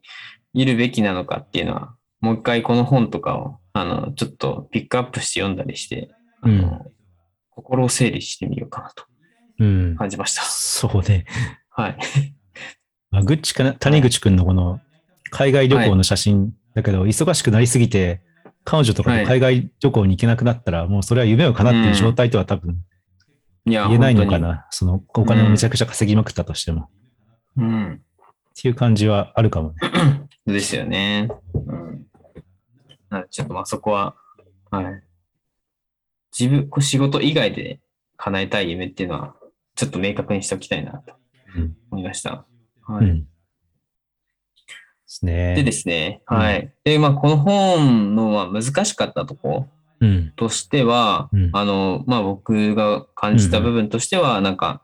[0.53, 6.93] いるべきなのかっていうのは、もう一回この本とかを、あの、ちょっとピックアップして読んだりして、あの、うん
[7.55, 9.05] 心を整理してみようかなと
[9.59, 9.95] うん。
[9.95, 10.41] 感じました。
[10.41, 11.25] そうね。
[11.69, 11.97] はい。
[13.11, 14.81] まあ、ぐっちかな、谷口くんのこの
[15.33, 18.21] 海外旅行の写真だけど、忙しくなりすぎて、
[18.63, 22.77] 彼女とかと海外旅行に行けなくなったら、もうそれは夢を叶っている状態とは多分
[23.65, 24.67] 言えないのか本な。
[24.69, 26.89] そのお金をめちゃくちゃ稼ぎまくったとしても。
[27.57, 27.93] うん。
[27.93, 27.99] っ
[28.55, 29.75] ていう感じはあるかもね。
[30.45, 31.29] ですよね。
[31.53, 32.05] うん。
[33.29, 34.15] ちょっとまあそこは、
[34.69, 35.03] はい。
[36.37, 37.79] 自分、こう仕事以外で
[38.17, 39.35] 叶えたい夢っていうのは、
[39.75, 41.15] ちょっと明確にしておきたいなと
[41.55, 42.45] うん思いました。
[42.83, 43.05] はい。
[43.05, 43.27] うん。
[45.13, 45.55] ですね。
[45.55, 46.37] でですね、うん。
[46.37, 46.73] はい。
[46.83, 49.67] で、まあこの本のまあ難しかったとこ
[49.99, 50.33] うん。
[50.35, 51.49] としては、うん。
[51.53, 54.81] あの、まあ僕が感じた部分としては、なんか、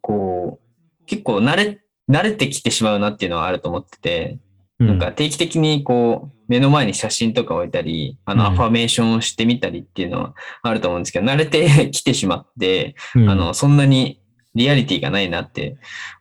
[0.00, 4.38] こう、結構慣れ、慣れてきてしまうなっていうのはあると思ってて、
[4.78, 4.86] うん。
[4.88, 8.52] なんか定期的にこう、目の前に写真とか置いたり、あの、うん。
[8.52, 13.28] アファメーションをしてみたりっていうのはあると思うんですけど、慣れてきてしまって、うん。
[13.28, 14.20] あの、そんなに
[14.54, 15.76] リアリティがないなって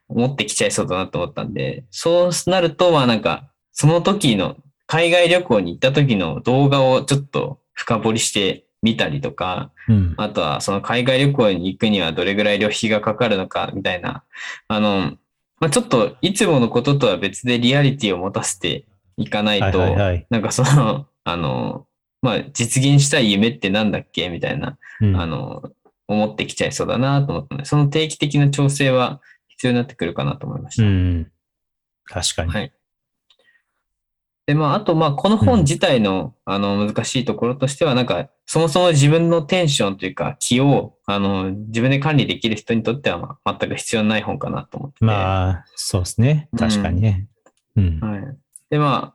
[0.08, 4.56] 思ってきちゃいそうだなと思ったんで、そうなると、まあなんか、その時の
[4.88, 10.14] 海外旅行に行った時の動画をちょっと深掘りしてみたりとか、うん。
[10.18, 14.24] あとはその海外旅行に行くにはどれぐらい旅費がかかるのかみたいな、
[14.68, 15.18] あの、
[15.60, 18.86] まあ、ちょっといつものこととは別でリアリティを持たせて
[19.18, 20.28] いかないはいと、はいはい。
[20.30, 21.88] なんかその、あの、
[22.22, 25.64] まあ、実現したい夢ってなんだっけみたいな、うんあの、
[26.08, 29.22] 思ってきちゃいそうだなと思ったので、その定期的な調整は
[29.56, 30.84] 必要になってくるかなと思いました。
[30.84, 31.32] うん。
[32.06, 32.52] 確かに。
[32.52, 32.74] はい。
[34.48, 45.06] で、まあ、あと、まあ、この本自体の、あの、難しいところとしては、なんか、そもそも自分のテンションというか、気を、あの、自分で管理できる人にとっては、まあ、全く必要ない本かなと思ってて。
[45.06, 46.50] まあ、そうですね。
[46.58, 47.28] 確かにね。
[47.76, 48.00] うん。
[48.00, 48.38] はい。
[48.70, 49.15] で、ま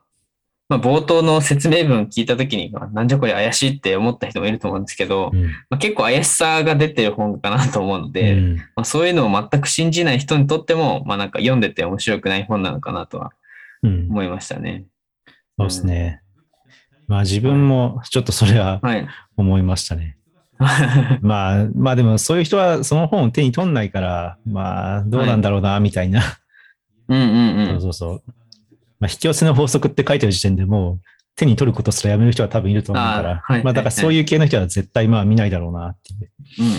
[0.71, 13.33] まあ、冒頭の説明文聞いたときに、まあなんじゃこれ怪しいって思った人もいると思うんですけど、うんまあ、結構怪しさが出てる本かなと思うので、うんまあ、そういうのを全く信じない人にとっても、まあ、なんか読んでて面白くない本なのかなとは
[13.83, 14.07] うん。
[14.09, 14.85] 思いましたね。
[15.57, 16.21] そうですね。
[17.07, 19.05] まあ自分もちょっとそれははい。
[19.35, 20.15] 思いましたね。
[21.21, 26.21] まあ、まあでもそういう人はその本を手に取んないから、まあどうなんだろうな、みたいな。
[27.09, 27.65] うんうんう。
[27.65, 28.23] そうんそうそう。
[29.01, 31.01] まあ引き寄せの法則って書いてる時点でもう
[31.35, 36.31] 手に取ることすらやめる人は多分いると思うから、あーはいまあだからそういう系の人は絶対まあ見ないだろうなっていう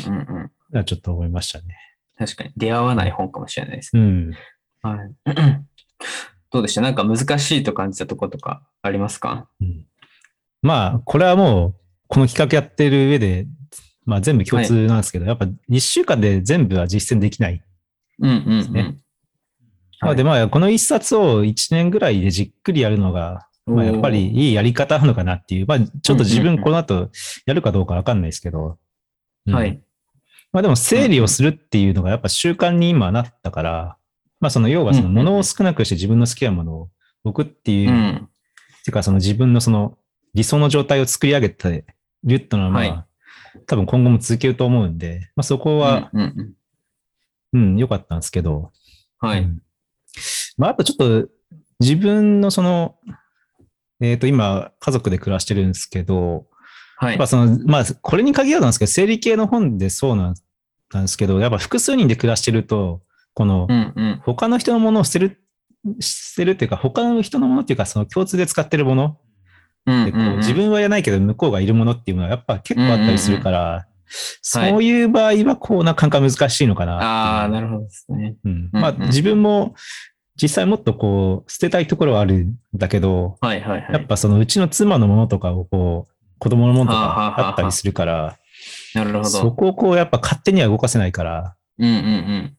[0.08, 0.84] うんうんうん。
[0.84, 1.76] ちょっと思いましたね。
[2.16, 4.02] 確かに出会わない本かもしれないですね。
[4.02, 4.32] うん。
[4.82, 5.14] はい。
[6.52, 6.80] どうでした？
[6.80, 9.48] なんか難しいと感じたところとかありますか？
[9.60, 9.86] うん
[10.62, 11.74] まあ、これはもう、
[12.06, 13.48] この企画やってる上で、
[14.04, 17.60] まあ全部共通なんですけど、やっぱ1週間で全部は実践できない。
[18.20, 18.36] うんうん
[18.76, 18.98] うん。
[20.02, 27.10] ねまあでまあ、この1冊を1年ぐらいでじっくりやるのが、まあやっぱりいいやり方なのかなっていう、まあちょっと自分この後
[27.46, 28.78] やるかどうかわかんないですけど、
[29.46, 29.54] うん。
[29.54, 29.80] はい。
[30.52, 33.96] まあでも整理をするっていうのがやっぱ習慣に今なったから、
[34.40, 35.18] まあその要はそのうんうん。
[35.18, 36.88] うん物を少なくして自分の好きなものを
[37.24, 38.28] 置くっていうう、ん。
[38.84, 39.96] ていうかその自分のその
[40.34, 41.84] 理想の状態を作り上げて
[42.24, 43.04] るっていうのはまあ、はい。
[43.66, 46.54] 多分今後も続けると思うんで、まあそこはうんうん。
[47.54, 48.72] うん、良かったんですけど、
[49.20, 49.42] はい。
[49.42, 49.62] うん
[50.56, 51.28] まあ、あとちょっと
[51.80, 52.96] 自分のその、
[54.00, 56.46] えっ、と、今、家族で暮らしてるんですけど、
[56.96, 57.26] はいやっぱ。
[57.26, 60.34] その、まあ、これに限らずなんですけど、生理系の本でそうなん
[60.92, 63.02] なんですけど、やっぱ複数人で暮らしてると、
[63.34, 63.66] この。
[64.24, 65.40] 他の人のものを捨てる、
[66.00, 69.18] 捨てるっていうか、他の人のものっていうか、その共通で使ってるもの
[69.86, 73.86] うんう自分はやらないけど、向こうがいるものっていうのはやっぱ結構あったりするから、
[74.42, 76.96] そういう場合は、こう、なかなか難しいのかな。
[76.96, 78.36] ああ、なるほどですね。
[78.44, 79.74] うんまあ、うんうん自分も
[80.40, 83.92] 実際もっとこう、捨てたいところはあるんだけど、はいはいはい。
[83.92, 88.38] やっぱそのうちの妻のものとかをこう、子供のものとかあったりするから、
[88.94, 89.52] なるほそど。
[89.52, 92.56] こをこう、やっぱ勝手には動かせないから、うんうんうん。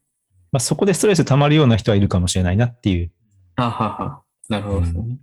[0.51, 3.11] まあ、そこでストレス溜まるような人はいるかもしれないなっていう。
[3.55, 4.21] ははは。
[4.49, 5.17] なるほどですね。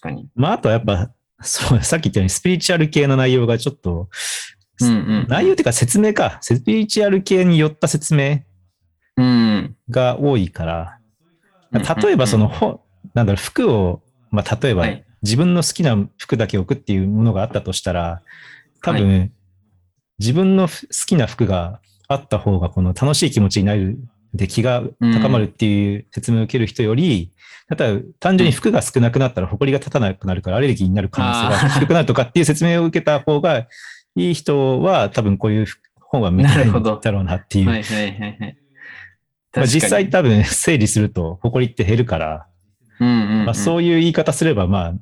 [0.00, 0.28] かに。
[0.34, 4.08] まあ、あとはやっぱ、そう、さっき言ったようにスピリチュアル系の内容がちょっと、
[4.80, 5.26] うんうん。
[5.28, 8.40] 内容っていうか説明か、スピリチュアル系によった説明
[9.16, 9.76] うん。
[9.90, 10.98] が多いから、
[11.72, 12.80] 例えばその、ほ
[13.14, 15.04] なんだろう、服を、まあ、例えばはい。
[15.22, 18.20] 自分の好きな服だけ置くっていうものがあったとしたら、
[18.82, 19.32] 多分、
[20.18, 23.98] 自分のふ好きな服があった方が、この楽しい気持ちになる、
[24.34, 27.32] で気が高まるっていう説明を受ける人より、
[27.70, 33.66] 例えば単純に服が少なくなったら埃が立たなくなるからアレルギーになる可能性が低くなるとかっていう説明を受けた方が
[34.16, 35.66] いい人は多分こういう
[35.98, 37.68] 本は向きないんだろうなっていう。
[37.68, 38.58] はいはいはいはい。
[39.56, 42.46] まあ、実際多分整理すると埃って減るから、
[43.00, 44.94] うんうんうん、まあ、そういう言い方すればまあ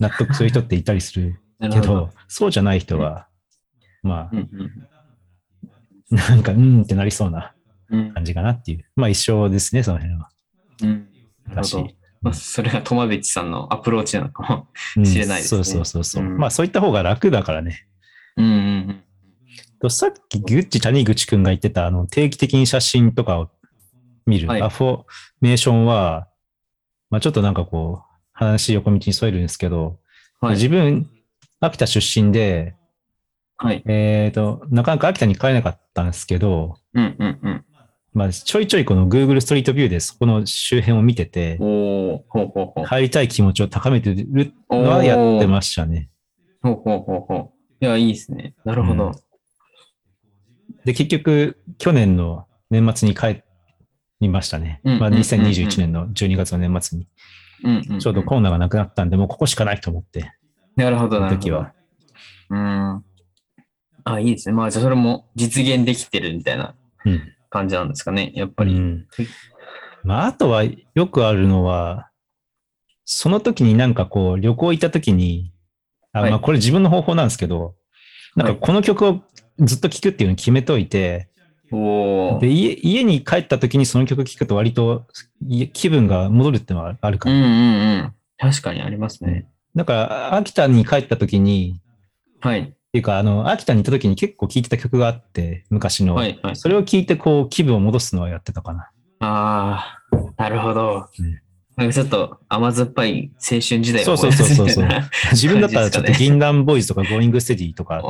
[0.00, 3.28] 納得する人っていたりするけ なるほど、そうじゃない人は、
[4.02, 4.88] まうんうん
[6.18, 7.54] あなんかうんってなりそうな
[7.90, 8.84] うん感じかなっていう。
[8.96, 10.28] まあ一緒ですね、その辺は。
[10.82, 11.08] うん
[11.48, 11.90] なるほど。
[12.22, 14.68] まあ、それが苫米地さんのアプローチなのかも。
[14.96, 16.24] うん知れないですねそうそうそうそう。
[16.24, 17.86] うんまあそういった方が楽だからね。
[18.36, 19.00] うんうん
[19.80, 23.50] とさっきグッチ谷口くんが言ってたあの定期的に写真とかを
[24.26, 25.04] 見る、はいアファ
[25.40, 26.28] メーションは、
[27.10, 29.98] まあちょっとなんかこう、話横道に逸れるんですけど、
[30.42, 30.48] うん。
[30.48, 30.56] はい。
[30.56, 31.08] 自分、
[31.60, 32.74] 秋田出身で、
[33.56, 33.82] はい。
[33.86, 37.64] えっ、と、なかなか秋田に帰れなかったんですけど、うんうんうん。
[38.12, 42.84] まあちょいちょいこの Google ストリートビューでそこの周辺を見てて、おおほうほうほう。
[42.84, 46.08] 入りたい気持ちを高めてるのはやってましたね。
[46.62, 47.50] ほうほうほうほう。
[47.80, 48.54] いや、いいですね。
[48.64, 49.12] なるほど。
[50.84, 53.42] で、結局、去年の年末に帰
[54.20, 54.80] りましたね。
[54.84, 57.08] まあ、うんうんうんうん2021年の12月の年末に。
[57.64, 57.98] うんうんうん。
[58.00, 60.32] ちょうどコロナがなくなったんで、もうここしかないと思って、
[60.76, 61.36] なるほど、そなるほど。
[61.36, 61.72] の時は。
[62.50, 63.04] うん。
[64.04, 64.54] あ、いいですね。
[64.54, 67.32] まあ、じゃあそれも実現できてるみたいなうん。
[67.48, 68.32] 感じなんですかね。
[68.34, 68.74] やっぱり。
[68.74, 69.06] うん。
[70.02, 72.10] まあ、あとはよくあるのは、
[73.06, 75.52] その時になんかこう、旅行行った時に、
[76.14, 77.74] あはいまあ、これ自分の方法なんですけど、
[78.36, 79.20] なんかこの曲を
[79.58, 81.28] ずっと聴くっていうのを決めといて、
[81.70, 82.38] おお。
[82.40, 85.06] で家家に帰った時にその曲聴くと割と
[85.46, 87.34] い気分が戻るっていうのはあるから。
[87.34, 88.14] うんうんうん。
[88.38, 89.48] 確かにありますね。
[89.74, 91.80] だから、秋田に帰った時に、
[92.40, 92.60] はい。
[92.60, 96.14] っていうか、あの、秋田に行った時に結構聴いてた曲があって、昔の。
[96.14, 96.56] はいはい。
[96.56, 98.90] それを聴いて、こう、気分を戻すのはやってたかな。
[99.20, 101.40] ああ、なるほどうん。
[101.76, 104.88] なんかちょっと甘酸っぱい青春時代そうそうそうそうそう
[105.32, 108.00] 自分だったらちょっと銀杏 BOYZ とか GOING STEADY とか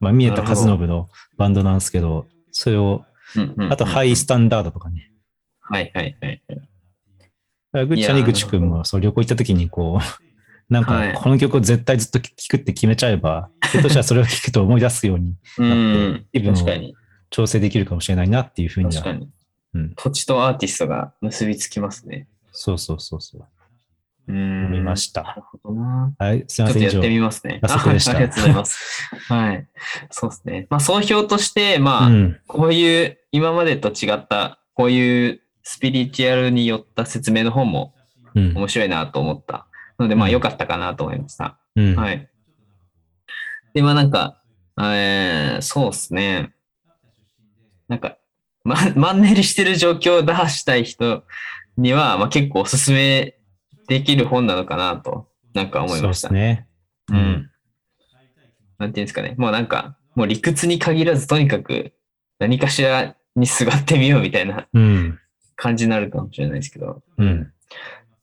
[0.00, 3.04] まあ、峯田和伸のバンドなんですけど、それを、
[3.70, 5.10] あとハイスタンダードとかね。
[5.60, 6.28] はいはいは
[7.82, 10.04] いぐっちゃにぐちくんもそう旅行行った時にこう、
[10.72, 16.26] なんはいかこの曲を絶対ずっと聴くって決めちゃえば、ひょっとしたらそれを聴くと思い出すようにうん。
[16.32, 16.56] 気分を。
[17.30, 18.92] 調整できるかもしれないなっていうふうには。
[18.92, 19.28] 確かに。
[19.74, 22.26] うん土地とアーティストが結びつきますね。
[22.52, 23.44] そうそうそうそう。
[24.28, 24.66] うん。
[24.66, 26.14] 思いましたなるほどな。
[26.18, 27.08] はい、すいません、ちょっとやって。
[27.10, 27.60] みますね。
[27.62, 29.10] ああありがとうございます。
[29.28, 29.68] はい。
[30.10, 30.66] そうですね。
[30.70, 32.40] まあ、総評として、まあ、うん。
[32.46, 37.94] こういう、今までと違った、こういうスピリチュアルによった説明の本も
[38.34, 38.56] うん。
[38.56, 39.66] 面白いなと思った
[39.98, 41.58] ので、まあ、うん良かったかなと思いました。
[41.76, 41.96] うん。
[41.96, 42.28] はい。
[43.74, 44.42] で、まあなんか、
[44.78, 46.52] えー、そうですね。
[47.88, 48.18] なんか、
[48.64, 51.24] ま、マンネリしてる状況を打破したい人
[51.78, 53.36] には、まあ結構おすすめ
[53.88, 56.28] できる本なのかなと、なんか思いそうでました。
[56.28, 56.66] すね。
[57.10, 57.50] うん。
[58.78, 59.34] なんていうんですかね。
[59.38, 61.92] もうなんか、もう理屈に限らず、とにかく
[62.38, 65.18] 何かしらにすがってみようみたいなうん。
[65.56, 67.52] 感じになるかもしれないですけど、うん。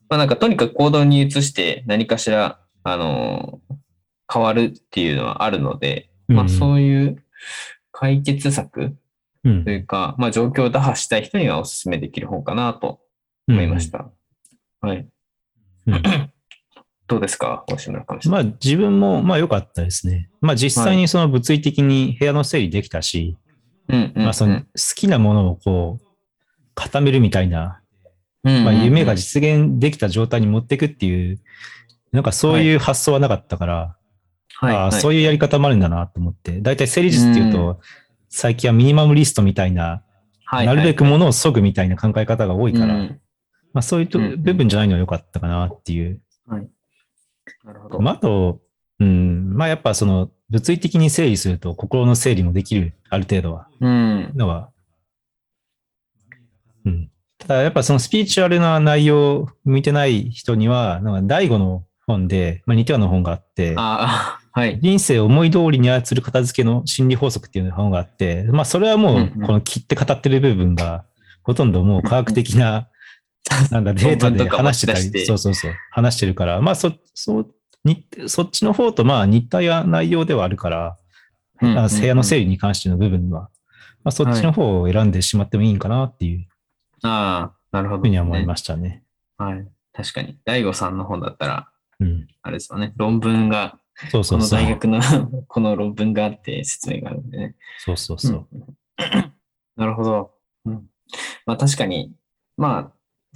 [0.08, 3.76] まあなんかとにかく行動に移して何かしら、あのー
[4.34, 7.24] 変わるっていうのはあるので、まあうんそういう
[7.91, 8.95] 解決策
[9.43, 13.01] うんというか、まあ状況を打破したい人にはお勧めできる方かなと
[13.48, 14.10] 思いました。
[14.82, 15.08] はい。
[15.88, 16.02] うん。
[17.08, 17.64] どうですか？
[17.68, 18.32] 大島上さん。
[18.32, 20.30] まあ自分もまあ良かったですね。
[20.41, 23.38] まあ実際にその物理的に部屋の整理できたし、
[24.16, 24.66] まあその好
[24.96, 26.06] きなものをこう、
[26.74, 27.82] 固めるみたいな、
[28.43, 31.39] まあ夢が実現できた状態に持っていくっていう、
[32.12, 33.96] なんかそういう発想はなかったから、
[34.58, 34.76] はい。
[34.76, 37.80] ああそういうやり方もあるんだなと思って、大体整理術っていうと、
[38.30, 40.02] 最近はミニマムリストみたいな、
[40.52, 43.20] なるべくものを削ぐみたいな考え方が多いから、うん
[43.76, 46.22] まあそういうとうんうん部分じゃないのは良かったかなっていう。
[46.48, 48.00] なるほど。
[48.00, 48.62] まああと、
[49.00, 53.68] うん、まあやっぱその物理的に整理すると心の整理もできる、ある程度は。
[53.82, 54.32] うん。
[54.34, 54.70] のは、
[56.86, 57.12] うん。
[57.38, 64.80] ただやっぱそのスピリチュアルな内容を向いてない人には、なんか第五の本で、まあ、似たような本があって、ああ、はい。
[64.82, 71.04] 人生を思い通りに操る片付けの心理法則っていう本があって、まあそれはもうこの切って語ってる部分が、
[71.44, 72.88] ほとんどもう科学的な、
[73.72, 80.96] なんかデータで話してたり、そうそうそう、話してるから、まあそ、そう、にそっちの方とまあ似た内容ではあるから、うんうんうん
[81.78, 83.50] あ部屋の整理に関しての部分は、
[84.04, 86.46] まあ、そっちの方を選んでしまってもいいんかなっていう
[87.02, 88.46] ああ、なるほど、ふうには思いす。
[88.46, 89.04] ましたね。
[89.38, 89.68] はい。
[89.93, 90.38] 確かに。
[90.43, 91.70] 大悟さんの本だったら、
[92.00, 92.28] うん。
[92.41, 92.93] あれですよね。
[92.98, 93.80] 論文が、
[94.12, 94.60] そうそうそう。
[94.60, 95.02] この大学の
[95.48, 97.56] この論文があって説明があるんでね。
[97.80, 98.48] そうそうそう。
[98.52, 98.66] うん
[99.76, 100.32] なるほど。
[100.66, 100.88] うん。
[101.46, 102.14] まあ確かに、
[102.56, 102.93] まあ、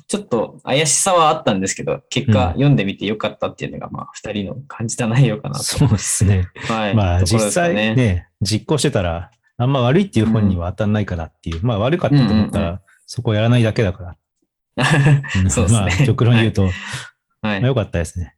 [0.10, 5.64] ちょっと怪しさはあったんですけど、結果うん読んでみてよかったっていうのが、まあ二人の感じた内容かなと。
[5.64, 6.48] そうですね。
[6.68, 6.96] はい。
[6.96, 14.16] まあ実際ね、実行してたら、あんま悪いっていう本には当たんないからっていう、まあ悪かったと思ったうんうんら、そこをやらないだけだか
[14.76, 15.42] ら。
[15.44, 16.70] ん そうですねまあ極論言うと、は
[17.44, 17.62] まあい。
[17.62, 18.36] 良かったですね。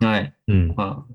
[0.00, 0.34] はい。
[0.48, 0.74] うん。
[0.76, 1.06] まあ、ま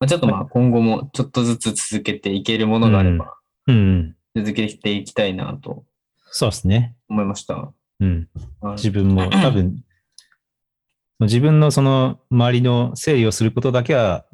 [0.00, 3.34] あ、ちょっとまあ今後もちょっとずつ続けていけるものがあれば、
[3.68, 4.16] うん。
[4.34, 5.84] 続けていきたいなと
[6.32, 6.96] そうですね。
[7.08, 7.72] 思いました。
[8.02, 8.28] うん。
[8.60, 9.84] はい自分も多分、
[11.20, 14.24] 自分のその周りの整理をすることだけは、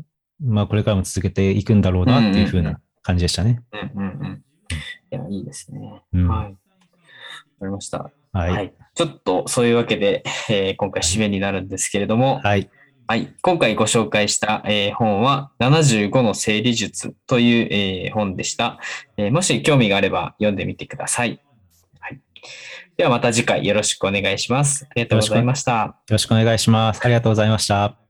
[0.43, 3.61] まあこれからも続けていくんだろうなっていうふううんうんうな感じでしたね。
[3.73, 4.45] うんうんうん。
[5.11, 6.03] いや、いいですね。
[6.13, 6.47] うんはい。
[6.47, 6.57] わか
[7.63, 8.11] りました。
[8.33, 8.51] はい。
[8.51, 8.75] はい。
[8.95, 12.71] ちょっとそういうわけで、えー今回締めになるんですけれども、はい。
[13.07, 13.35] はい。
[13.43, 18.79] 今回ご紹介した、えー本は、75の整理術という、えー本でした、
[19.17, 21.41] えーもし興味があれば読んでみてください。
[22.97, 24.87] ではまた次回よろしくお願いします。
[24.91, 25.73] ありがとうございました。
[25.73, 27.01] よろしくお願いします。
[27.05, 27.99] ありがとうございました。